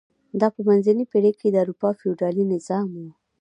[0.39, 3.03] دا په منځنۍ پېړۍ کې د اروپا فیوډالي نظام و.